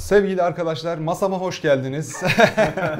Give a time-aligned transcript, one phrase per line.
[0.00, 2.22] Sevgili arkadaşlar masama hoş geldiniz.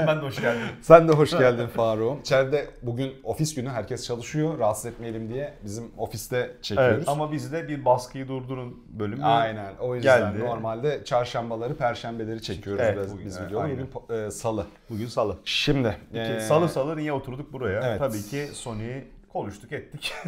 [0.06, 0.66] ben de hoş geldim.
[0.82, 2.20] Sen de hoş geldin Faruk.
[2.20, 4.58] İçeride bugün ofis günü herkes çalışıyor.
[4.58, 6.96] Rahatsız etmeyelim diye bizim ofiste çekiyoruz.
[6.96, 9.72] Evet, ama bizde bir baskıyı durdurun bölümü Aynen.
[9.80, 10.44] O yüzden geldi.
[10.44, 13.52] normalde çarşambaları, perşembeleri çekiyoruz Evet, biz, bugün, biz evet.
[13.52, 14.66] Bugün e, salı.
[14.90, 15.36] Bugün salı.
[15.44, 17.80] Şimdi e, salı salı niye oturduk buraya?
[17.88, 17.98] Evet.
[17.98, 20.12] Tabii ki Sony'yi konuştuk ettik.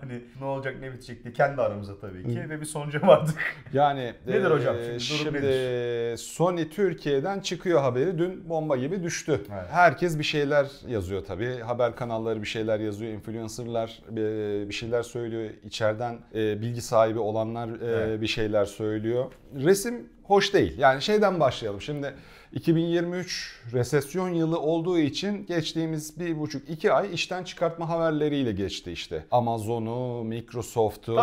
[0.00, 3.38] hani ne olacak ne bitecek diye kendi aramızda tabii ki ve bir sonuca vardık.
[3.72, 4.76] Yani Nedir hocam?
[4.76, 9.40] e, Şimdi durum Şimdi Sony Türkiye'den çıkıyor haberi dün bomba gibi düştü.
[9.52, 9.66] Evet.
[9.70, 11.58] Herkes bir şeyler yazıyor tabii.
[11.60, 13.12] Haber kanalları bir şeyler yazıyor.
[13.12, 15.50] Influencerlar e, bir şeyler söylüyor.
[15.64, 18.20] İçeriden e, bilgi sahibi olanlar e, Evet.
[18.20, 19.24] bir şeyler söylüyor.
[19.64, 20.78] Resim hoş değil.
[20.78, 21.80] Yani şeyden başlayalım.
[21.80, 22.14] Şimdi
[22.52, 29.24] 2023 resesyon yılı olduğu için geçtiğimiz bir buçuk iki ay işten çıkartma haberleriyle geçti işte.
[29.30, 31.20] Amazon'u, Microsoft'u,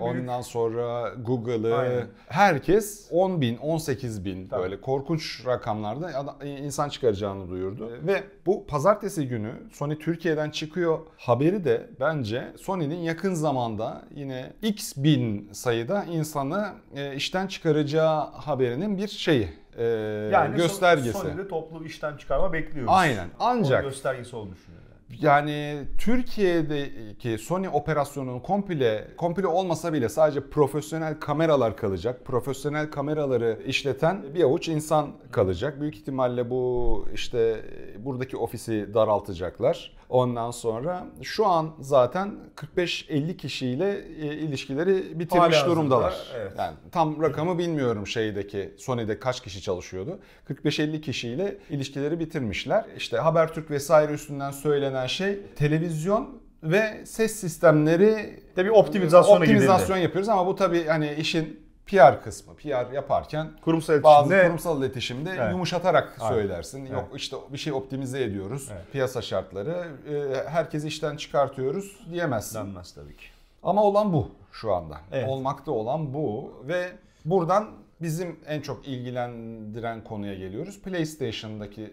[0.00, 4.62] ondan sonra Google'ı, herkes 10 bin, 18 bin Tabii.
[4.62, 7.90] böyle korkunç rakamlarda insan çıkaracağını duyurdu.
[8.02, 14.96] Ve bu pazartesi günü Sony Türkiye'den çıkıyor haberi de bence Sony'nin yakın zamanda yine x
[14.96, 19.84] bin sayıda insanı e, işten çıkaracağı haberinin bir şeyi, e,
[20.32, 21.18] Yani göstergesi.
[21.18, 22.92] Sony'de toplu işten çıkarma bekliyoruz.
[22.94, 23.28] Aynen.
[23.40, 24.73] Ancak Onun göstergesi düşünüyorum.
[25.20, 32.24] Yani Türkiye'deki Sony operasyonunun komple komple olmasa bile sadece profesyonel kameralar kalacak.
[32.24, 35.80] Profesyonel kameraları işleten bir avuç insan kalacak.
[35.80, 37.62] Büyük ihtimalle bu işte
[37.98, 39.96] buradaki ofisi daraltacaklar.
[40.14, 42.34] Ondan sonra şu an zaten
[42.76, 46.14] 45-50 kişiyle e, ilişkileri bitirmiş Halihazırda, durumdalar.
[46.36, 46.52] evet.
[46.58, 50.18] Yani tam rakamı bilmiyorum şeydeki Sony'de kaç kişi çalışıyordu.
[50.48, 52.84] 45-50 kişiyle ilişkileri bitirmişler.
[52.96, 60.46] İşte Habertürk vesaire üstünden söylenen şey televizyon ve ses sistemleri Tabii optimizasyona optimizasyon yapıyoruz ama
[60.46, 62.54] bu tabii hani işin PR kısmı.
[62.56, 65.50] PR yaparken Kurumsal bazı iletişimde kurumsal iletişimde Evet.
[65.52, 66.34] yumuşatarak Aynen.
[66.34, 66.80] söylersin.
[66.80, 66.92] Evet.
[66.92, 68.68] Yok işte bir şey optimize ediyoruz.
[68.72, 68.92] Evet.
[68.92, 69.86] Piyasa şartları.
[70.10, 72.58] e, Herkesi işten çıkartıyoruz diyemezsin.
[72.58, 73.24] denmez tabii ki.
[73.62, 74.98] Ama olan bu şu anda.
[75.12, 75.28] Evet.
[75.28, 76.92] Olmakta olan bu ve
[77.24, 77.70] buradan
[78.02, 80.80] bizim en çok ilgilendiren konuya geliyoruz.
[80.82, 81.90] PlayStation'daki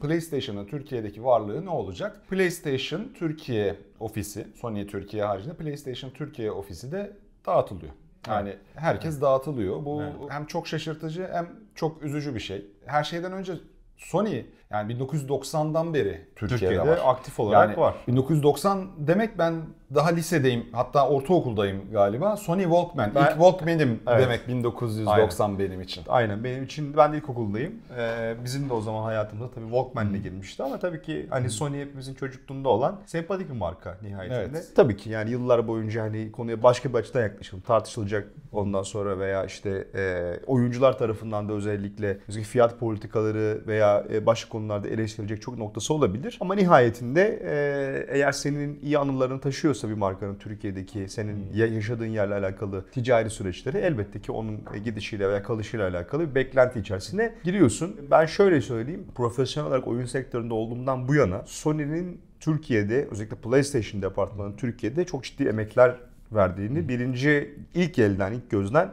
[0.00, 2.20] PlayStation'ın Türkiye'deki varlığı ne olacak?
[2.30, 7.12] PlayStation Türkiye ofisi, Sony Türkiye haricinde PlayStation Türkiye ofisi de
[7.46, 7.92] dağıtılıyor.
[8.28, 9.84] Yani herkes dağıtılıyor.
[9.84, 10.14] Bu Evet.
[10.28, 12.66] hem çok şaşırtıcı hem çok üzücü bir şey.
[12.86, 13.52] Her şeyden önce
[13.96, 14.42] Sony
[14.72, 17.00] yani 1990'dan beri Türkiye'de, Türkiye'de var.
[17.04, 17.94] aktif olarak Yani var.
[18.08, 19.54] 1990 demek ben
[19.94, 22.36] daha lisedeyim hatta ortaokuldayım galiba.
[22.36, 23.10] Sony Walkman.
[23.14, 24.22] Ben- İlk Walkman'im Evet.
[24.22, 26.04] demek 1990 benim için.
[26.08, 27.72] Aynen benim için ben de ilkokuldayım.
[27.98, 32.14] Ee, bizim de o zaman hayatımıza tabii Walkman'le girmişti ama tabii ki hani Sony hepimizin
[32.14, 34.40] çocukluğunda olan sempatik bir marka nihayetinde.
[34.58, 34.72] Evet.
[34.76, 37.62] Tabii ki yani yıllar boyunca hani konuya başka bir açıdan yaklaşalım.
[37.62, 44.50] Tartışılacak ondan sonra veya işte e, oyuncular tarafından da özellikle fiyat politikaları veya e, başka
[44.60, 46.38] konularda eleştirilecek çok noktası olabilir.
[46.40, 52.34] Ama nihayetinde e, eğer senin iyi anılarını taşıyorsa bir markanın Türkiye'deki senin ya- yaşadığın yerle
[52.34, 57.96] alakalı ticari süreçleri elbette ki onun gidişiyle veya kalışıyla alakalı bir beklenti içerisine giriyorsun.
[58.10, 59.06] Ben şöyle söyleyeyim.
[59.14, 65.44] Profesyonel olarak oyun sektöründe olduğumdan bu yana Sony'nin Türkiye'de özellikle PlayStation departmanının Türkiye'de çok ciddi
[65.48, 65.96] emekler
[66.32, 68.90] verdiğini birinci ilk elden ilk gözden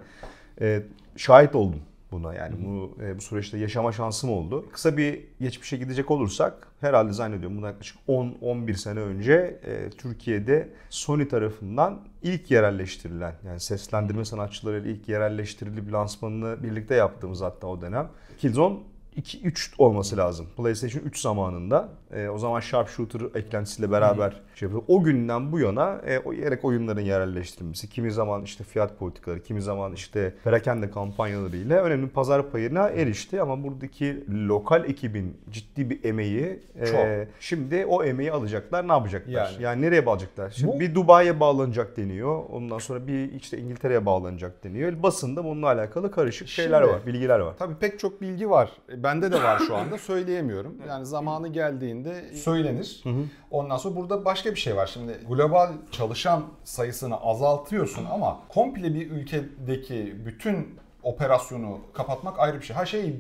[0.61, 0.81] e,
[1.17, 1.79] şahit oldum
[2.12, 2.34] buna.
[2.34, 4.66] Yani bu e, bu süreçte yaşama şansım oldu.
[4.72, 11.28] Kısa bir geçmişe gidecek olursak herhalde zannediyorum bundan yaklaşık 10-11 sene önce e, Türkiye'de Sony
[11.28, 18.78] tarafından ilk yerelleştirilen yani seslendirme sanatçılarıyla ilk yerelleştirilip lansmanını birlikte yaptığımız hatta o dönem Killzone
[19.17, 20.45] 2-3 olması lazım.
[20.57, 21.89] PlayStation 3 zamanında.
[22.13, 24.83] E, o zaman Sharpshooter eklentisiyle beraber şey yapıyor.
[24.88, 29.61] O günden bu yana e, o gerek oyunların yerelleştirilmesi, kimi zaman işte fiyat politikaları, kimi
[29.61, 33.41] zaman işte perakende kampanyalarıyla önemli bir pazar payına erişti.
[33.41, 37.06] Ama buradaki lokal ekibin ciddi bir emeği e, Çok.
[37.39, 39.31] şimdi o emeği alacaklar ne yapacaklar?
[39.33, 39.63] Yani.
[39.63, 40.50] Yani, nereye bağlayacaklar?
[40.50, 42.44] Şimdi Bu- bir Dubai'ye bağlanacak deniyor.
[42.50, 45.03] Ondan sonra bir işte İngiltere'ye bağlanacak deniyor.
[45.03, 47.53] Basında bununla alakalı karışık şeyler Şimdi- var, bilgiler var.
[47.59, 48.69] Tabii pek çok bilgi var.
[48.89, 49.98] E, Bende de var şu anda.
[50.12, 50.75] Söyleyemiyorum.
[50.88, 53.04] Yani zamanı geldiğinde söylenir.
[53.51, 54.88] Ondan sonra burada başka bir şey var.
[54.94, 62.75] Şimdi global çalışan sayısını azaltıyorsun ama komple bir ülkedeki bütün operasyonu kapatmak ayrı bir şey.
[62.75, 63.15] Ha şey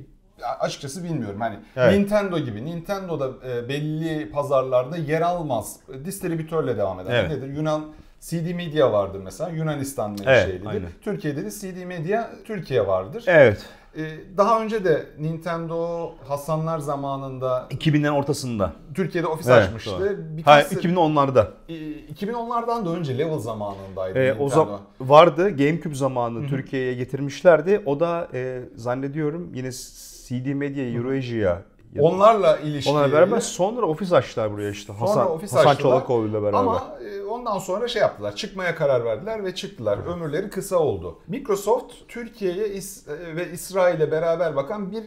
[0.59, 1.41] açıkçası bilmiyorum.
[1.41, 1.97] Hani Evet.
[1.99, 2.65] Nintendo gibi.
[2.65, 5.79] Nintendo'da e, belli pazarlarda yer almaz.
[6.05, 7.19] Distribütörle devam eder.
[7.19, 7.29] Evet.
[7.29, 7.53] Nedir?
[7.55, 7.85] Yunan
[8.19, 9.49] CD Media vardır mesela.
[9.49, 10.65] Yunanistan Evet, menşelidir.
[10.65, 10.89] aynen.
[11.01, 13.23] Türkiye'de de CD Media Türkiye vardır.
[13.27, 13.65] Evet.
[13.97, 18.73] E, daha önce de Nintendo Hasanlar zamanında 2000'lerin ortasında.
[18.93, 19.91] Türkiye'de ofis Evet, açmıştı.
[19.91, 20.17] doğru.
[20.37, 21.47] Birkaç Hayır 2010'larda.
[21.69, 21.73] e,
[22.13, 24.43] 2010'lardan da önce Level zamanındaydı Ee, Nintendo.
[24.43, 27.81] o zaman vardı GameCube zamanı Türkiye'ye getirmişlerdi.
[27.85, 30.83] O da e, zannediyorum yine CD Media
[31.97, 32.93] Eurasia Onlarla ilişkili.
[32.93, 34.93] Onlarla beraber sonra ofis açtılar buraya işte.
[34.93, 35.91] Sonra Hasan, ofis Hasan açtılar.
[35.91, 36.57] Çolakoğlu ile beraber.
[36.57, 38.35] Ama e, ondan sonra şey yaptılar.
[38.35, 39.99] Çıkmaya karar verdiler ve çıktılar.
[40.07, 41.19] Ömürleri kısa oldu.
[41.27, 45.03] Microsoft Türkiye'ye e, ve İsrail'e beraber bakan bir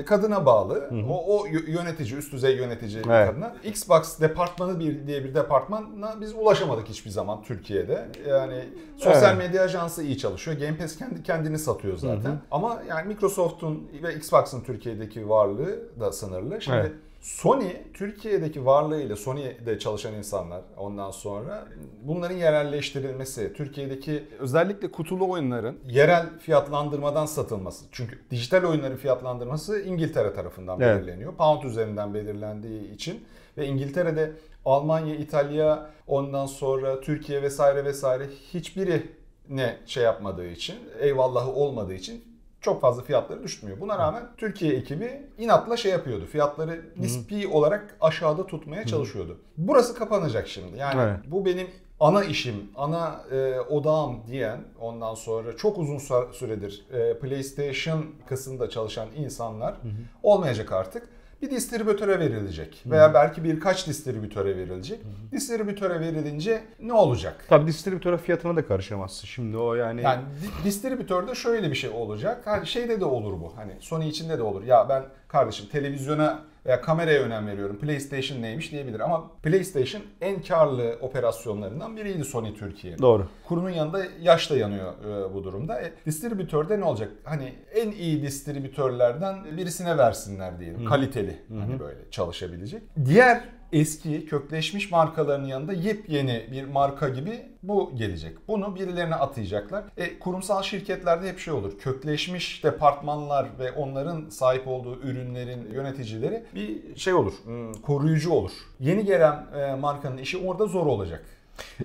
[0.00, 0.90] e, kadına bağlı.
[1.10, 3.28] O, o yö- yönetici, üst düzey yönetici Evet.
[3.30, 3.56] kadına.
[3.64, 8.08] Xbox departmanı bir diye bir departmana biz ulaşamadık hiçbir zaman Türkiye'de.
[8.28, 8.64] Yani
[8.96, 9.46] sosyal Evet.
[9.48, 10.56] medya ajansı iyi çalışıyor.
[10.58, 12.40] Game Pass kendi kendini satıyor zaten.
[12.50, 16.60] Ama yani Microsoft'un ve Xbox'ın Türkiye'deki varlığı da sınırlı.
[16.60, 16.92] Şimdi Evet.
[17.24, 21.68] Sony Türkiye'deki varlığıyla Sony'de çalışan insanlar ondan sonra
[22.02, 27.84] bunların yerelleştirilmesi, Türkiye'deki özellikle kutulu oyunların yerel fiyatlandırmadan satılması.
[27.92, 31.02] Çünkü dijital oyunların fiyatlandırması İngiltere tarafından Evet.
[31.02, 31.34] belirleniyor.
[31.34, 33.24] Pound üzerinden belirlendiği için
[33.58, 34.32] ve İngiltere'de
[34.64, 39.02] Almanya, İtalya, ondan sonra Türkiye vesaire vesaire hiçbiri
[39.48, 42.33] ne şey yapmadığı için, eyvallahı olmadığı için
[42.64, 43.80] çok fazla fiyatları düşmüyor.
[43.80, 46.26] Buna rağmen Türkiye ekibi inatla şey yapıyordu.
[46.26, 49.38] Fiyatları nispi olarak aşağıda tutmaya çalışıyordu.
[49.56, 50.78] Burası kapanacak şimdi.
[50.78, 51.18] Yani Evet.
[51.26, 51.66] bu benim
[52.00, 55.98] ana işim, ana e, odağım diyen ondan sonra çok uzun
[56.32, 59.76] süredir e, PlayStation kısmında çalışan insanlar
[60.22, 61.08] olmayacak artık.
[61.42, 65.00] Bir distribütöre verilecek veya belki birkaç distribütöre verilecek.
[65.32, 67.44] Distribütöre verilince ne olacak?
[67.48, 69.26] Tabii distribütöre fiyatına da karışamazsın.
[69.26, 72.42] Şimdi o yani, Yani di- distribütörde şöyle bir şey olacak.
[72.44, 73.52] Hani şeyde de olur bu.
[73.56, 74.62] Hani Sony içinde de olur.
[74.64, 77.78] Ya ben kardeşim televizyona veya kameraya önem veriyorum.
[77.78, 82.98] PlayStation neymiş diyebilir ama PlayStation en karlı operasyonlarından biriydi Sony Türkiye.
[82.98, 83.28] doğru.
[83.48, 85.80] Kurunun yanında yaş da yanıyor e, bu durumda.
[85.80, 87.10] E, distribütörde ne olacak?
[87.24, 90.84] Hani en iyi distribütörlerden birisine versinler diyelim.
[90.84, 91.36] Kaliteli.
[91.60, 92.82] Hani böyle çalışabilecek.
[93.04, 93.40] Diğer
[93.74, 98.48] eski kökleşmiş markaların yanında yepyeni bir marka gibi bu gelecek.
[98.48, 99.84] Bunu birilerine atayacaklar.
[99.96, 101.78] E, kurumsal şirketlerde hep şey olur.
[101.78, 107.32] Kökleşmiş departmanlar ve onların sahip olduğu ürünlerin yöneticileri bir şey olur.
[107.44, 108.52] hmm, Koruyucu olur.
[108.80, 111.24] Yeni gelen e, markanın işi orada zor olacak.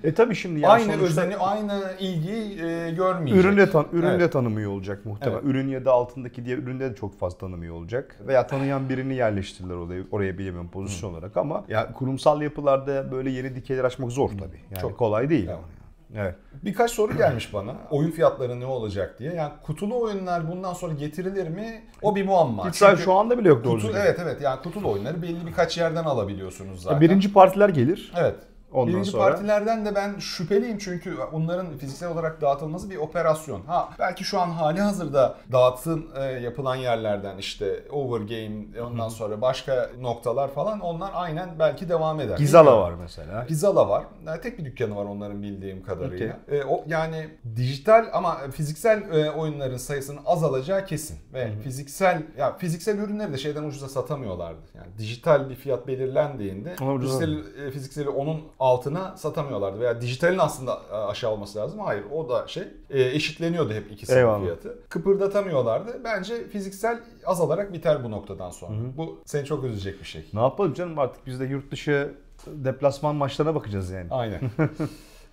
[0.04, 3.44] E tabii şimdi yani aynı sonuçta özeni, aynı ilgiyi e, görmeyecek.
[3.44, 4.32] ürün de, tan ürün Evet.
[4.32, 5.38] tanımıyor olacak muhtemelen.
[5.38, 5.50] Evet.
[5.50, 8.16] Ürün ya da altındaki diğer üründe de çok fazla tanımıyor olacak.
[8.26, 13.54] Veya tanıyan birini yerleştirirler oraya, oraya bilemiyorum pozisyon olarak ama ya kurumsal yapılarda böyle yeni
[13.54, 14.60] dikeyler açmak zor tabii.
[14.70, 14.98] Yani Çok.
[14.98, 15.58] kolay değil Evet.
[15.58, 15.80] yani.
[16.16, 16.34] Evet.
[16.64, 17.74] Birkaç soru gelmiş bana.
[17.90, 19.34] Oyun fiyatları ne olacak diye.
[19.34, 21.82] Yani kutulu oyunlar bundan sonra getirilir mi?
[22.02, 22.68] O bir muamma.
[22.68, 25.78] Hiç Çünkü şu anda bile yok doğru kutu, evet evet yani kutulu oyunları belli birkaç
[25.78, 27.00] yerden alabiliyorsunuz zaten.
[27.00, 28.12] Birinci partiler gelir.
[28.16, 28.34] Evet.
[28.72, 33.60] Ondan Birinci sonra- partilerden de ben şüpheliyim çünkü onların fiziksel olarak dağıtılması bir operasyon.
[33.66, 39.90] Ha belki şu an hali hazırda dağıtın e, yapılan yerlerden işte Overgame ondan sonra başka
[40.00, 42.38] noktalar falan onlar aynen belki devam eder.
[42.38, 43.44] Gizala var mesela.
[43.48, 44.04] Gizala var.
[44.26, 46.38] Yani tek bir dükkanı var onların bildiğim kadarıyla.
[46.48, 52.98] E, o yani dijital ama fiziksel e, oyunların sayısının azalacağı kesin ve fiziksel ya fiziksel
[52.98, 54.60] ürünleri de şeyden ucuza satamıyorlardı.
[54.74, 60.94] Yani dijital bir fiyat belirlendiğinde fiziksel, e, fizikseli onun altına satamıyorlardı veya dijitalin aslında e,
[60.94, 61.80] aşağı olması lazım.
[61.80, 64.42] Hayır o da şey e, eşitleniyordu hep ikisinin Eyvallah.
[64.42, 64.78] fiyatı.
[64.88, 66.00] Kıpırdatamıyorlardı.
[66.04, 68.72] Bence fiziksel azalarak biter bu noktadan sonra.
[68.96, 70.24] Bu seni çok üzecek bir şey.
[70.34, 72.14] Ne yapalım canım artık biz de yurt dışı
[72.46, 74.06] deplasman maçlarına bakacağız yani.
[74.10, 74.40] Aynen.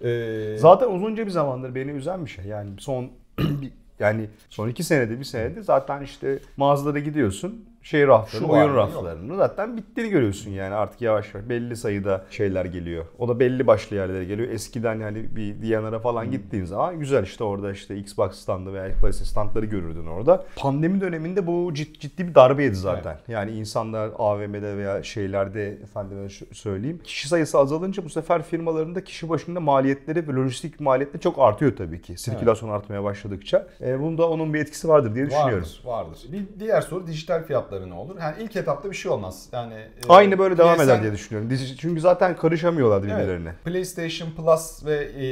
[0.04, 2.46] Ee, Zaten uzunca bir zamandır beni üzen bir şey.
[2.46, 3.10] Yani son
[4.00, 7.66] yani son iki senede bir senede zaten işte mağazalara gidiyorsun.
[7.88, 13.06] Şey raflarını, oyun raflarını zaten bittiğini görüyorsun yani artık yavaş yavaş belli sayıda şeyler geliyor.
[13.20, 14.50] O da belli başlı yerlere geliyor.
[14.50, 16.32] Eskiden yani bir Diyanara falan Hmm.
[16.32, 20.46] gittiğin zaman güzel işte orada işte Xbox standı veya PlayStation standları görürdün orada.
[20.56, 23.18] Pandemi döneminde bu cid- ciddi bir darbeydi zaten.
[23.28, 27.00] Yani insanlar AVM'de veya şeylerde efendime söyleyeyim.
[27.04, 31.76] Kişi sayısı azalınca bu sefer firmaların da kişi başında maliyetleri ve lojistik maliyetleri çok artıyor
[31.76, 32.18] tabii ki.
[32.18, 33.68] Sirkülasyon artmaya başladıkça.
[33.82, 35.54] E, bunda onun bir etkisi vardır diye düşünüyorum.
[35.54, 36.20] Vardır, vardır.
[36.32, 37.44] Bir diğer soru dijital
[37.78, 38.16] fiyatları ne olur?
[38.20, 39.50] Yani ilk etapta bir şey olmaz.
[39.52, 41.58] Yani e, Aynı böyle devam eder diye düşünüyorum.
[41.78, 43.50] Çünkü zaten karışamıyorlar birbirlerine.
[43.50, 45.26] Evet, PlayStation Plus ve e,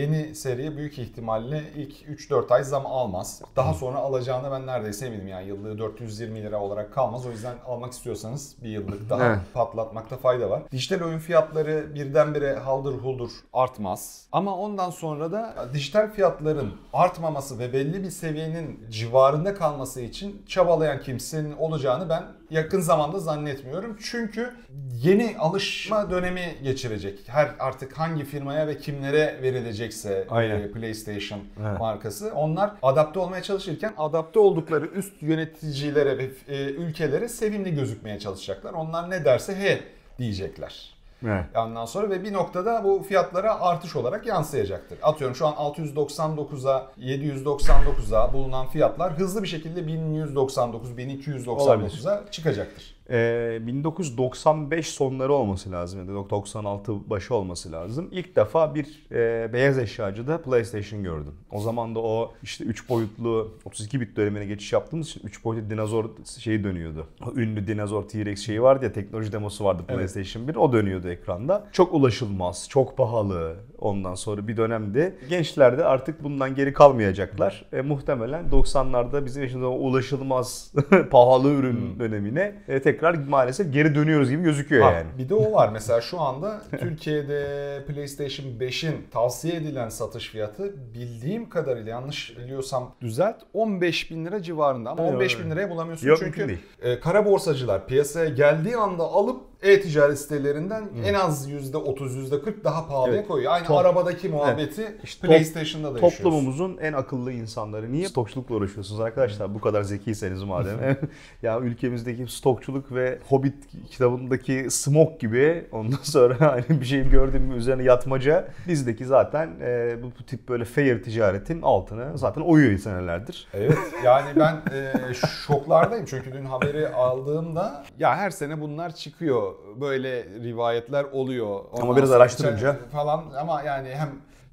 [0.00, 1.92] yeni seri büyük ihtimalle ilk
[2.30, 3.42] 3-4 ay zam almaz.
[3.56, 7.26] Daha sonra alacağını ben neredeyse eminim yani yıllığı 420 lira olarak kalmaz.
[7.26, 9.38] O yüzden almak istiyorsanız bir yıllık daha Evet.
[9.54, 10.62] patlatmakta fayda var.
[10.72, 14.26] Dijital oyun fiyatları birdenbire haldır huldur artmaz.
[14.32, 21.00] Ama ondan sonra da dijital fiyatların artmaması ve belli bir seviyenin civarında kalması için çabalayan
[21.00, 23.96] kimsenin olacağı yapacağını ben yakın zamanda zannetmiyorum.
[24.02, 24.54] Çünkü
[25.02, 27.18] yeni alışma dönemi geçirecek.
[27.26, 30.60] Her artık hangi firmaya ve kimlere verilecekse Aynen.
[30.60, 31.80] e, PlayStation Evet.
[31.80, 38.72] markası onlar adapte olmaya çalışırken adapte oldukları üst yöneticilere ve e, ülkelere sevimli gözükmeye çalışacaklar.
[38.72, 39.80] Onlar ne derse he
[40.18, 40.99] diyecekler.
[41.24, 41.44] Evet.
[41.56, 44.98] Ondan sonra ve bir noktada bu fiyatlara artış olarak yansıyacaktır.
[45.02, 52.99] Atıyorum şu an 699'a 799'a bulunan fiyatlar hızlı bir şekilde 1199 1299'a çıkacaktır.
[53.10, 58.08] Ee, 1995 sonları olması lazım ya da 96 başı olması lazım.
[58.12, 61.34] İlk defa bir e, beyaz eşyacıda PlayStation gördüm.
[61.50, 65.70] O zaman da o işte 3 boyutlu 32 bit dönemine geçiş yaptığımız için 3 boyutlu
[65.70, 66.04] dinozor
[66.38, 67.06] şeyi dönüyordu.
[67.26, 69.98] O ünlü dinozor T-Rex şeyi vardı ya teknoloji demosu vardı Evet.
[69.98, 71.68] PlayStation 1 o dönüyordu ekranda.
[71.72, 75.16] Çok ulaşılmaz, çok pahalı ondan sonra bir dönemdi.
[75.28, 77.64] Gençler de artık bundan geri kalmayacaklar.
[77.72, 80.72] E, muhtemelen 90'larda bizim yaşında ulaşılmaz
[81.10, 85.06] pahalı ürün dönemine e, tekrar maalesef geri dönüyoruz gibi gözüküyor Ha, yani.
[85.18, 91.48] Bir de o var mesela şu anda Türkiye'de PlayStation 5'in tavsiye edilen satış fiyatı bildiğim
[91.48, 96.18] kadarıyla yanlış biliyorsam düzelt 15 bin lira civarında ama Evet, 15 bin liraya bulamıyorsun Yok,
[96.20, 102.88] çünkü e, kara borsacılar piyasaya geldiği anda alıp e-ticaret sitelerinden en az %30 %40 daha
[102.88, 103.28] pahalıya Evet.
[103.28, 103.52] koyuyor.
[103.52, 105.98] Aynı Top- arabadaki muhabbeti İşte top- PlayStation'da da.
[106.00, 107.92] Toplumumuzun en akıllı insanları.
[107.92, 109.54] Niye stokçulukla uğraşıyorsunuz arkadaşlar?
[109.54, 110.96] Bu kadar zekiyseniz madem.
[111.42, 113.54] ya ülkemizdeki stokçuluk ve Hobbit
[113.90, 116.36] kitabındaki smok gibi ondan sonra
[116.68, 121.02] hani bir şeyi gördüğüm mü üzerine yatmaca bizdeki zaten e, bu, bu tip böyle fair
[121.02, 123.48] ticaretin altına zaten oyuyor senelerdir.
[123.54, 125.14] Evet yani ben e,
[125.46, 129.49] şoklardayım çünkü dün haberi aldığımda ya her sene bunlar çıkıyor
[129.80, 131.60] böyle rivayetler oluyor.
[131.72, 132.76] Ondan biraz sonra araştırınca.
[132.92, 134.10] falan ama yani hem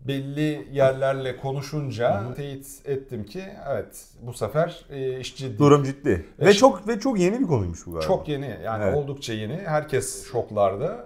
[0.07, 5.57] belli yerlerle konuşunca teyit ettim ki evet bu sefer e, iş ciddi.
[5.57, 6.25] Durum ciddi.
[6.39, 8.07] E Ve çok ve çok yeni bir konuymuş bu galiba.
[8.07, 8.95] Çok yeni yani Evet.
[8.95, 9.57] oldukça yeni.
[9.57, 11.05] Herkes şoklarda.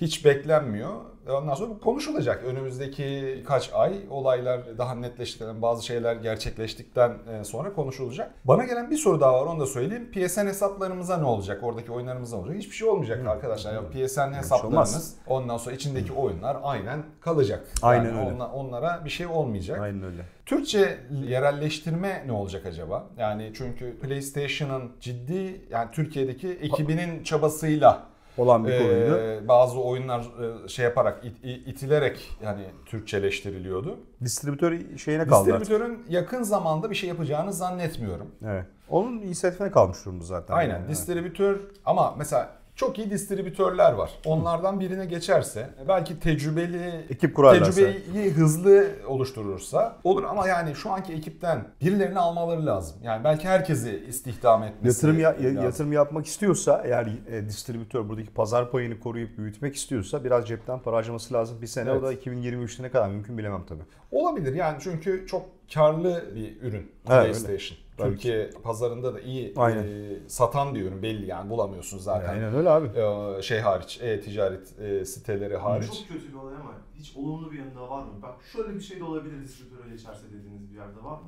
[0.00, 0.90] Hiç beklenmiyor.
[1.26, 2.44] E Ondan sonra bu konuşulacak.
[2.44, 8.34] Önümüzdeki kaç ay olaylar daha netleştikten, bazı şeyler gerçekleştikten e, sonra konuşulacak.
[8.44, 10.10] Bana gelen bir soru daha var onu da söyleyeyim.
[10.12, 11.62] PSN hesaplarımıza ne olacak?
[11.62, 12.58] Oradaki oyunlarımıza ne olacak?
[12.58, 13.72] Hiçbir şey olmayacak arkadaşlar.
[13.74, 17.64] Ya PSN hesaplarınız ondan sonra içindeki oyunlar aynen kalacak.
[17.82, 18.32] Aynen Yani öyle.
[18.34, 19.80] onla- onlara bir şey olmayacak.
[19.80, 20.22] Aynen öyle.
[20.46, 23.04] Türkçe yerelleştirme ne olacak acaba?
[23.18, 28.02] Yani çünkü PlayStation'ın ciddi yani Türkiye'deki ekibinin çabasıyla
[28.38, 29.48] Olan bir konuydu.
[29.48, 33.98] bazı oyunlar e, şey yaparak it- it- itilerek yani Türkçeleştiriliyordu.
[34.24, 35.60] Distribütör şeyine kaldı artık.
[35.60, 38.26] Distribütörün yakın zamanda bir şey yapacağını zannetmiyorum.
[38.46, 38.64] Evet.
[38.88, 40.54] Onun inisiyatifine kalmış durumda zaten.
[40.54, 40.74] Aynen.
[40.74, 40.88] Yani.
[40.88, 44.10] Distribütör ama mesela çok iyi distribütörler var.
[44.26, 47.72] Onlardan birine geçerse belki tecrübeli Ekip kurarlarsa.
[47.80, 52.96] tecrübeyi hızlı oluşturursa olur ama yani şu anki ekipten birilerini almaları lazım.
[53.02, 55.62] Yani belki herkesi istihdam etmesi Yatırım ya- lazım.
[55.64, 60.96] yatırım yapmak istiyorsa eğer e, distribütör buradaki pazar payını koruyup büyütmek istiyorsa biraz cepten para
[60.96, 61.62] harcaması lazım.
[61.62, 62.02] Bir sene Evet.
[62.02, 63.82] o da 2023'te ne kadar mümkün bilemem tabii.
[64.10, 65.42] Olabilir yani çünkü çok
[65.74, 67.78] karlı bir ürün Evet, PlayStation.
[67.96, 69.82] Tabii Türkiye pazarında da iyi Aynen.
[69.82, 72.28] e, satan bir ürün belli yani bulamıyorsun zaten.
[72.28, 72.98] Aynen öyle abi.
[72.98, 75.86] E, şey hariç, e-ticaret e, siteleri hariç.
[75.86, 78.10] Çok kötü bir olay ama hiç olumlu bir yanı da var mı?
[78.22, 81.26] Bak şöyle bir şey de olabilir distribütöre geçerse dediğiniz bir yerde var mı?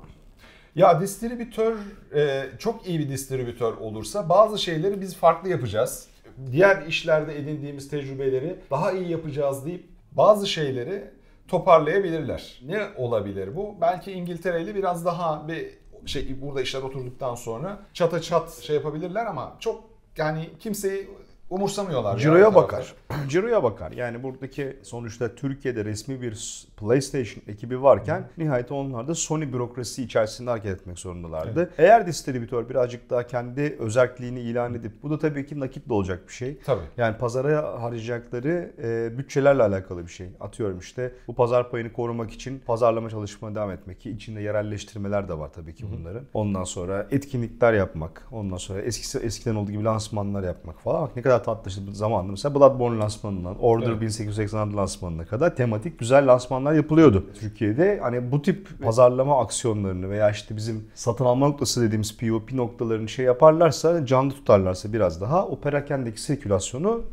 [0.75, 1.75] Ya distribütör
[2.15, 6.07] e, çok iyi bir distribütör olursa bazı şeyleri biz farklı yapacağız.
[6.51, 11.11] Diğer işlerde edindiğimiz tecrübeleri daha iyi yapacağız deyip bazı şeyleri
[11.47, 12.59] toparlayabilirler.
[12.65, 13.75] Ne olabilir bu?
[13.81, 19.25] Belki İngiltere ile biraz daha bir şey burada işler oturduktan sonra çata çat şey yapabilirler
[19.25, 19.83] ama çok
[20.17, 21.07] yani kimseyi
[21.49, 22.13] umursamıyorlar.
[22.13, 22.93] ya Ciro'ya bakar.
[23.29, 23.91] Ciro'ya bakar.
[23.91, 30.49] Yani buradaki sonuçta Türkiye'de resmi bir PlayStation ekibi varken nihayet onlar da Sony bürokrasi içerisinde
[30.49, 31.69] hareket etmek zorundalardı.
[31.77, 36.33] Eğer distribütör birazcık daha kendi özelliğini ilan edip bu da tabii ki nakitle olacak bir
[36.33, 36.57] şey.
[36.65, 36.81] Tabii.
[36.97, 40.27] Yani pazara harcayacakları e, bütçelerle alakalı bir şey.
[40.39, 45.37] Atıyorum işte bu pazar payını korumak için pazarlama çalışmaya devam etmek ki içinde yerelleştirmeler de
[45.37, 46.23] var tabii ki bunların.
[46.33, 51.01] Ondan sonra etkinlikler yapmak, ondan sonra eskisi eskiden olduğu gibi lansmanlar yapmak falan.
[51.01, 54.01] Bak ne kadar tatlı işte bu zamanında mesela Bloodborne lansmanından Order Evet.
[54.01, 57.25] 1886 lansmanına kadar tematik güzel lansmanlar yapılıyordu.
[57.39, 63.09] Türkiye'de hani bu tip pazarlama aksiyonlarını veya işte bizim satın alma noktası dediğimiz POP noktalarını
[63.09, 67.03] şey yaparlarsa, canlı tutarlarsa biraz daha o perakendeki sirkülasyonu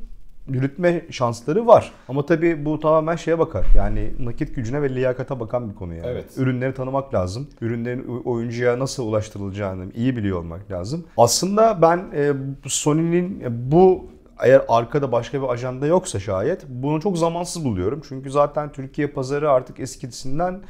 [0.48, 1.92] yürütme şansları var.
[2.08, 3.66] Ama tabii bu tamamen şeye bakar.
[3.76, 6.06] Yani nakit gücüne ve liyakata bakan bir konu yani.
[6.06, 6.24] Evet.
[6.36, 7.48] Ürünleri tanımak lazım.
[7.60, 11.06] Ürünlerin oyuncuya nasıl ulaştırılacağını iyi biliyor olmak lazım.
[11.16, 12.32] Aslında ben e,
[12.66, 14.10] Sony'nin e, bu
[14.42, 18.02] eğer arkada başka bir ajanda yoksa şayet bunu çok zamansız buluyorum.
[18.08, 20.60] Çünkü zaten Türkiye pazarı artık eskisinden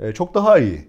[0.00, 0.88] e, çok daha iyi.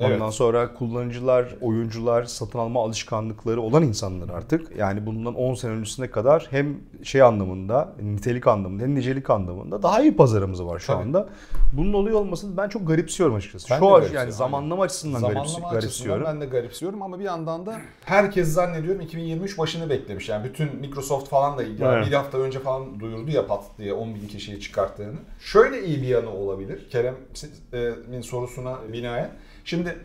[0.00, 0.12] Evet.
[0.20, 4.76] Ondan sonra kullanıcılar, oyuncular, satın alma alışkanlıkları olan insanlar artık.
[4.76, 10.02] Yani bundan 10 sene öncesine kadar hem şey anlamında, nitelik anlamında hem nicelik anlamında daha
[10.02, 11.02] iyi pazarımız var şu Tabii.
[11.02, 11.28] anda.
[11.72, 13.66] Bunun oluyor olmasını ben çok garipsiyorum açıkçası.
[13.70, 16.24] Ben şu an garipsiyorum, yani zamanlama açısından Zamanlama garipsi- açısından garipsiyorum.
[16.26, 20.28] ben de garipsiyorum ama bir yandan da herkes zannediyorum 2023 başını beklemiş.
[20.28, 22.06] Yani bütün Microsoft falan da ya Evet.
[22.06, 25.16] bir hafta önce falan duyurdu ya pat diye 10 bin kişiyi çıkarttığını.
[25.40, 29.30] Şöyle iyi bir yanı olabilir Kerem'in sorusuna binaen.
[29.64, 29.98] Şimdi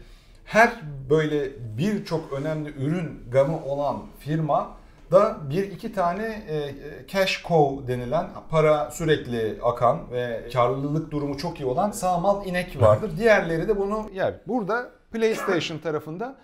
[0.45, 0.73] her
[1.09, 4.79] böyle birçok önemli ürün gamı olan firma
[5.11, 6.75] da bir iki tane e,
[7.07, 13.11] cash cow denilen para sürekli akan ve karlılık durumu çok iyi olan sağmal inek vardır.
[13.17, 14.33] Diğerleri de bunu yer.
[14.47, 16.35] Burada PlayStation tarafında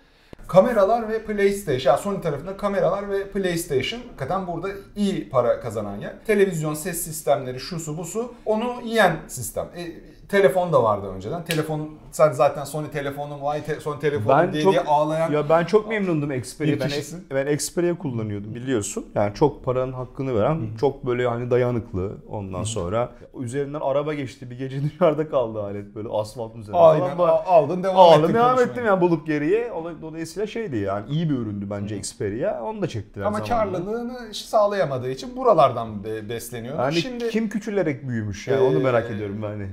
[0.48, 6.12] kameralar ve PlayStation, yani Sony tarafında kameralar ve PlayStation hakikaten burada iyi para kazanan yer.
[6.26, 9.66] Televizyon, ses sistemleri, şusu busu onu yiyen sistem.
[9.76, 9.82] E,
[10.28, 11.44] telefon da vardı önceden.
[11.44, 15.48] Telefon sen zaten Sony telefonum, vay te- Sony telefonum Ben diye, çok diye ağlayan ya
[15.48, 16.72] ben çok memnundum Xperia.
[16.74, 16.90] Bir Ben,
[17.46, 19.06] ben Xperia kullanıyordum biliyorsun.
[19.14, 22.12] Yani çok paranın hakkını veren, çok böyle hani dayanıklı.
[22.28, 24.50] Ondan sonra üzerinden araba geçti.
[24.50, 26.78] Bir gece dışarıda kaldı alet böyle asfaltın üzerinde.
[26.78, 27.28] Aynen falan.
[27.28, 29.72] a- aldın devam Aldım ettin devam ettim yani bulup geriye.
[29.72, 32.62] Olay- Dolayısıyla şeydi yani iyi bir üründü bence Xperia.
[32.62, 33.56] Onu da çektiler Ama zamanında.
[33.78, 36.78] karlılığını sağlayamadığı için buralardan be- besleniyor.
[36.78, 39.46] Yani Şimdi kim küçülerek büyümüş yani onu Ee, merak ediyorum ben.
[39.48, 39.66] Hani.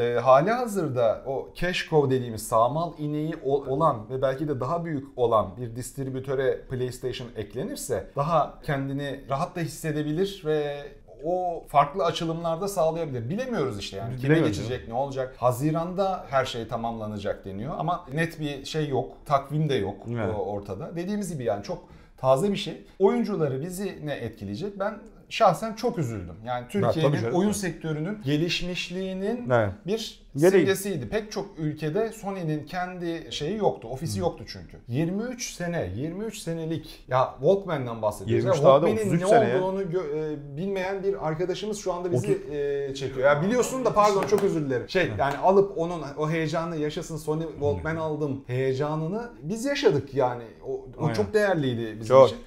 [0.00, 4.84] E, hali hazırda o cash cow dediğimiz sağmal ineği ol- olan ve belki de daha
[4.84, 10.76] büyük olan bir distribütöre PlayStation eklenirse daha kendini rahat da hissedebilir ve
[11.24, 13.28] o farklı açılımlarda sağlayabilir.
[13.30, 14.16] Bilemiyoruz işte yani.
[14.16, 15.34] Kime geçecek, ne olacak?
[15.38, 19.12] Haziranda her şey tamamlanacak deniyor ama net bir şey yok.
[19.26, 20.34] Takvim de yok Evet.
[20.46, 20.96] ortada.
[20.96, 21.78] Dediğimiz gibi yani çok
[22.16, 22.84] taze bir şey.
[22.98, 24.78] Oyuncuları bizi ne etkileyecek?
[24.78, 24.98] Ben
[25.28, 26.34] şahsen çok üzüldüm.
[26.46, 27.34] Yani Türkiye'nin canım.
[27.34, 29.72] oyun sektörünün gelişmişliğinin Evet.
[29.86, 31.08] bir simgesiydi.
[31.08, 33.88] Pek çok ülkede Sony'nin kendi şeyi yoktu.
[33.88, 34.76] Ofisi yoktu çünkü.
[34.88, 38.44] 23 sene, 23 senelik ya Walkman'dan bahsediyoruz.
[38.44, 39.62] 23 ya, Walkman'in 33 ne sene ya.
[39.62, 43.26] olduğunu gö- e, bilmeyen bir arkadaşımız şu anda bizi e, çekiyor.
[43.26, 44.88] Ya biliyorsun da pardon çok özür dilerim.
[44.88, 50.44] Şey yani alıp onun o heyecanı yaşasın Sony Walkman aldım heyecanını biz yaşadık yani.
[50.66, 51.14] O, o Aynen.
[51.14, 52.28] çok değerliydi bizim Çok.
[52.28, 52.38] için.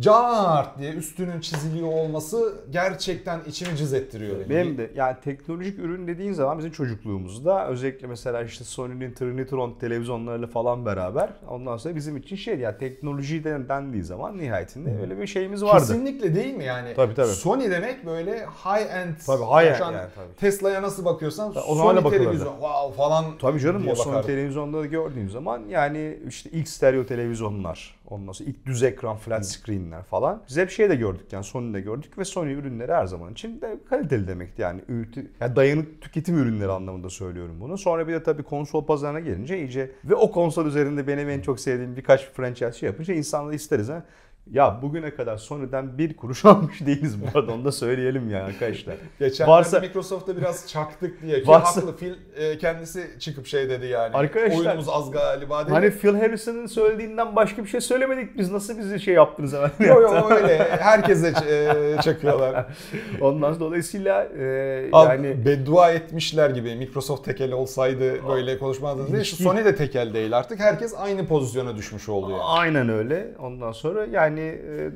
[0.00, 4.50] Cart diye üstünün çiziliyor olması gerçekten içimi cız ettiriyor beni.
[4.50, 10.46] Benim de yani teknolojik ürün dediğin zaman bizim çocukluğumuzda özellikle mesela işte Sony'nin Trinitron televizyonlarıyla
[10.46, 15.26] falan beraber ondan sonra bizim için şey yani teknoloji den- dendiği zaman nihayetinde öyle bir
[15.26, 15.78] şeyimiz vardı.
[15.86, 16.94] Kesinlikle değil mi yani?
[16.96, 17.26] Tabii, tabii.
[17.26, 19.14] Sony demek böyle high end.
[19.26, 20.36] Tabii, high end yani, tabii.
[20.40, 25.28] Tesla'ya nasıl bakıyorsan öyle Sony televizyon wow falan Tabii canım o Sony televizyonda da gördüğün
[25.28, 30.42] zaman yani işte ilk stereo televizyonlar, ondan sonra ilk düz ekran flat screenler falan.
[30.48, 33.78] Biz hep şey de gördük yani Sony'de gördük ve Sony ürünleri her zaman için de
[33.90, 34.80] kaliteli demekti yani.
[34.88, 37.78] Ürtü, yani dayanık tüketim ürünleri anlamında söylüyorum bunu.
[37.78, 41.60] Sonra bir de tabii konsol pazarına gelince iyice ve o konsol üzerinde benim en çok
[41.60, 44.04] sevdiğim birkaç franchise şey yapınca insanlar isteriz ha.
[44.52, 48.94] Ya bugüne kadar Sony'den bir kuruş almış değiliz bu arada onu da söyleyelim yani arkadaşlar.
[49.18, 51.42] Geçen Varsa- Microsoft'ta biraz çaktık diye.
[51.42, 54.16] Ki Varsa- haklı Phil e, kendisi çıkıp şey dedi yani.
[54.16, 55.72] Arkadaşlar- Oyunumuz az galiba dedi.
[55.72, 59.70] Hani Phil Harrison'ın söylediğinden başka bir şey söylemedik biz nasıl bizi şey yaptınız hemen.
[59.94, 60.58] Yo yo öyle.
[60.80, 62.66] Herkese ç- e, çakıyorlar.
[63.20, 69.24] Ondan dolayısıyla e, Abi, yani beddua etmişler gibi Microsoft tekel olsaydı böyle konuşmazdınız diye.
[69.24, 70.60] Sony de tekel değil artık.
[70.60, 72.38] Herkes aynı pozisyona düşmüş oluyor.
[72.42, 73.28] aynen öyle.
[73.38, 74.90] Ondan sonra yani e,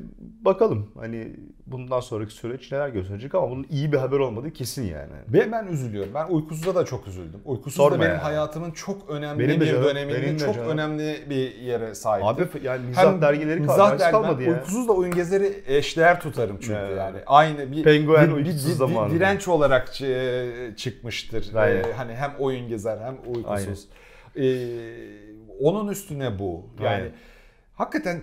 [0.45, 1.35] bakalım hani
[1.67, 5.11] bundan sonraki süreç neler gösterecek ama bunun iyi bir haber olmadığı kesin yani.
[5.27, 6.11] Ve ben üzülüyorum.
[6.13, 7.39] Ben uykusuzda da çok üzüldüm.
[7.45, 8.23] Uykusuz Sorma da benim ya.
[8.23, 10.69] hayatımın çok önemli Benim bir canım, döneminde benim çok canım.
[10.69, 12.27] önemli bir yere sahipti.
[12.27, 14.51] Abi yani mizah dergileri mizah kalmadı, dergi- kalmadı ya.
[14.53, 16.97] Uykusuz da oyun gezeri eşdeğer tutarım çünkü Evet.
[16.97, 17.17] yani.
[17.27, 21.55] Aynı bir, Penguen bir- bir- bir- direnç olarak çı- çıkmıştır.
[21.55, 21.75] Aynen.
[21.83, 23.33] Ee, hani hem oyun gezer hem Aynen.
[23.35, 23.87] uykusuz.
[24.35, 24.41] Ee,
[25.59, 26.65] onun üstüne bu.
[26.79, 27.11] Yani Aynen.
[27.75, 28.21] hakikaten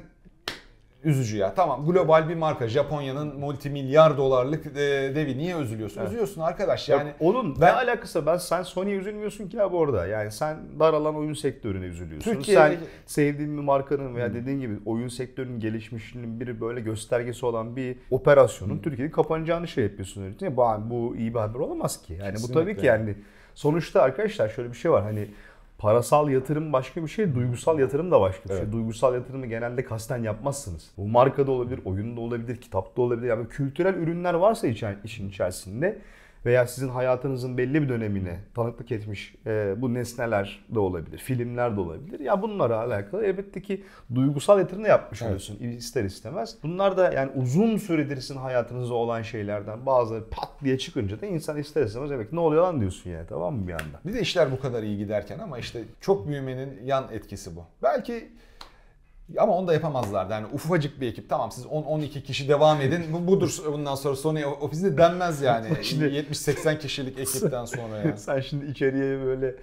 [1.04, 1.54] üzücü ya.
[1.54, 2.68] Tamam global bir marka.
[2.68, 4.70] Japonya'nın multimilyar dolarlık e,
[5.14, 5.38] devi.
[5.38, 5.98] Niye üzülüyorsun?
[6.00, 6.08] Evet.
[6.08, 6.88] Üzülüyorsun arkadaş.
[6.88, 8.26] Yani Yani onun ne ben- alakası var?
[8.26, 10.06] ben sen Sony'ye üzülmüyorsun ki abi orada.
[10.06, 12.32] Yani sen daralan oyun sektörüne üzülüyorsun.
[12.32, 17.76] Türkiye- Sen sevdiğin bir markanın veya dediğin gibi oyun sektörünün gelişmişliğinin bir böyle göstergesi olan
[17.76, 20.22] bir operasyonun Türkiye'de kapanacağını şey yapıyorsun.
[20.22, 20.56] mi?
[20.56, 22.12] Bu, bu iyi bir haber olamaz ki.
[22.12, 22.60] Yani bu Kesinlikle.
[22.60, 23.14] tabii ki yani
[23.54, 25.02] sonuçta arkadaşlar şöyle bir şey var.
[25.02, 25.28] Hani
[25.78, 28.62] Parasal yatırım başka bir şey, duygusal yatırım da başka bir Evet.
[28.62, 28.72] şey.
[28.72, 30.90] Duygusal yatırımı genelde kasten yapmazsınız.
[30.96, 33.26] Bu markada olabilir, oyunda olabilir, kitapta olabilir.
[33.26, 34.66] Yani kültürel ürünler varsa
[35.04, 35.98] işin içerisinde
[36.46, 41.80] veya sizin hayatınızın belli bir dönemine tanıklık etmiş e, bu nesneler de olabilir, filmler de
[41.80, 42.20] olabilir.
[42.20, 45.28] Ya bunlara alakalı elbette ki duygusal yatırım da yapmış Evet.
[45.28, 46.56] oluyorsun ister istemez.
[46.62, 51.56] Bunlar da yani uzun süredir sizin hayatınızda olan şeylerden bazıları pat diye çıkınca da insan
[51.56, 54.00] ister istemez evet ne oluyor lan diyorsun yani tamam mı bir anda?
[54.06, 57.64] Bir de işler bu kadar iyi giderken ama işte çok büyümenin yan etkisi bu.
[57.82, 58.28] Belki
[59.38, 60.32] ama onu da yapamazlardı.
[60.32, 61.30] Yani ufacık bir ekip.
[61.30, 63.04] Tamam siz 10-12 kişi devam edin.
[63.12, 65.68] Bu budur bundan sonra Sony ofisi denmez yani.
[65.84, 68.16] Şimdi- 70-80 kişilik ekipten sonra yani.
[68.18, 69.54] Sen şimdi içeriye böyle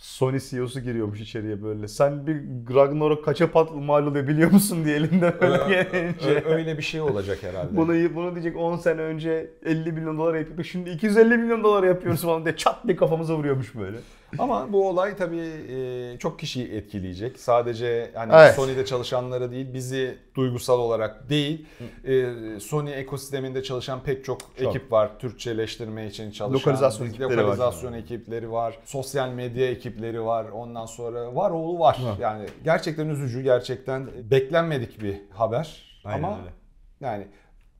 [0.00, 1.88] Sony CEO'su giriyormuş içeriye böyle.
[1.88, 2.36] Sen bir
[2.74, 6.44] Ragnarok kaça pat mal oluyor biliyor musun diye elinden böyle gelince.
[6.46, 7.76] Öyle bir şey olacak herhalde.
[7.76, 10.66] Bunu, bunu diyecek 10 sene önce 50 milyon dolar yapıyorduk.
[10.66, 13.96] Şimdi 250 milyon dolar yapıyoruz falan diye çat diye kafamıza vuruyormuş böyle.
[14.38, 17.38] Ama bu olay tabii e, çok kişiyi etkileyecek.
[17.40, 18.54] Sadece hani Evet.
[18.54, 21.66] Sony'de çalışanları değil, bizi duygusal olarak değil.
[22.04, 22.26] E,
[22.60, 24.76] Sony ekosisteminde çalışan pek çok, Çok.
[24.76, 25.10] ekip var.
[25.18, 26.52] Türkçeleştirme için çalışan.
[26.52, 27.42] Lokalizasyon ekipleri var.
[27.42, 28.78] lokalizasyon ekipleri var.
[28.84, 29.89] Sosyal medya ekipleri
[30.24, 30.44] var.
[30.44, 31.98] Ondan sonra var oğlu var.
[32.04, 32.16] Var.
[32.20, 36.00] Yani gerçekten üzücü, gerçekten beklenmedik bir haber.
[36.04, 36.50] Aynen Ama öyle.
[37.00, 37.26] yani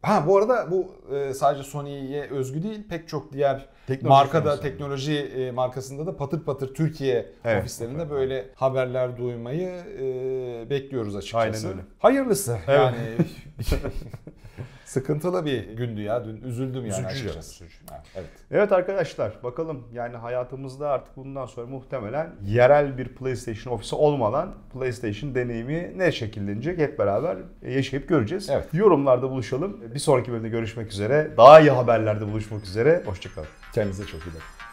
[0.03, 5.19] Ha bu arada bu e, sadece Sony'ye özgü değil pek çok diğer Teknoloji markada teknoloji
[5.19, 7.61] e, markasında da patır patır Türkiye Evet.
[7.63, 9.69] ofislerinde böyle haberler duymayı
[9.99, 11.39] e, bekliyoruz açıkçası.
[11.67, 11.87] Aynen öyle.
[11.99, 12.59] Hayırlısı.
[12.69, 12.79] Evet.
[12.81, 13.17] Yani
[14.91, 17.65] sıkıntılı bir gündü ya dün üzüldüm yani Üzücü açıkçası.
[17.91, 18.31] Ha, evet.
[18.51, 25.35] Evet arkadaşlar bakalım yani hayatımızda artık bundan sonra muhtemelen yerel bir PlayStation ofisi olmadan PlayStation
[25.35, 28.51] deneyimi ne şekillenecek hep beraber yaşayıp göreceğiz.
[28.51, 28.69] Evet.
[28.73, 29.81] Yorumlarda buluşalım.
[29.95, 31.31] Bir sonraki bölümde görüşmek üzere.
[31.37, 33.03] Daha iyi haberlerde buluşmak üzere.
[33.07, 33.49] Hoşçakalın.
[33.75, 34.70] Kendinize çok iyi bakın.